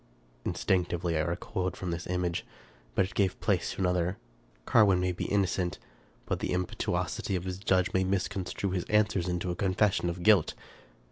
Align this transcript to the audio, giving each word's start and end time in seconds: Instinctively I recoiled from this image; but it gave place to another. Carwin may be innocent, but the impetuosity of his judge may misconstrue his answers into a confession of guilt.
Instinctively 0.45 1.15
I 1.15 1.21
recoiled 1.21 1.77
from 1.77 1.91
this 1.91 2.07
image; 2.07 2.43
but 2.95 3.05
it 3.05 3.13
gave 3.13 3.39
place 3.39 3.73
to 3.73 3.81
another. 3.81 4.17
Carwin 4.65 4.99
may 4.99 5.11
be 5.11 5.25
innocent, 5.25 5.77
but 6.25 6.39
the 6.39 6.53
impetuosity 6.53 7.35
of 7.35 7.43
his 7.43 7.59
judge 7.59 7.93
may 7.93 8.03
misconstrue 8.03 8.71
his 8.71 8.85
answers 8.85 9.27
into 9.27 9.51
a 9.51 9.55
confession 9.55 10.09
of 10.09 10.23
guilt. 10.23 10.55